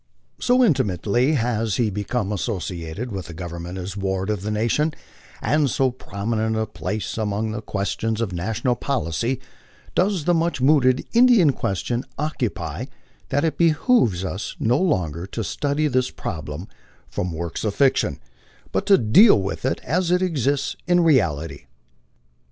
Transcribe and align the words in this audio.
So 0.39 0.61
inti 0.61 0.83
mately 0.83 1.35
has 1.35 1.75
he 1.75 1.91
become 1.91 2.31
associated 2.31 3.11
with 3.11 3.27
the 3.27 3.35
Government 3.35 3.77
as 3.77 3.95
ward 3.95 4.31
of 4.31 4.41
the 4.41 4.49
nation, 4.49 4.95
and 5.43 5.69
so 5.69 5.91
prominent 5.91 6.55
a 6.57 6.65
place 6.65 7.19
among 7.19 7.51
the 7.51 7.61
questions 7.61 8.19
of 8.19 8.33
national 8.33 8.75
policy 8.75 9.39
does 9.93 10.25
the 10.25 10.33
much 10.33 10.59
mooted 10.59 11.05
"Indian 11.13 11.51
question" 11.53 12.03
occupy, 12.17 12.85
that 13.29 13.45
it 13.45 13.59
behooves 13.59 14.25
us 14.25 14.55
no 14.59 14.79
longer 14.79 15.27
to 15.27 15.43
study 15.43 15.87
this 15.87 16.09
problem 16.09 16.67
from 17.07 17.31
works 17.31 17.63
of 17.63 17.75
fiction, 17.75 18.19
but 18.71 18.87
to 18.87 18.97
deal 18.97 19.39
with 19.39 19.65
it 19.65 19.79
as 19.83 20.09
it 20.09 20.23
exists 20.23 20.75
in 20.87 21.01
reality. 21.01 21.65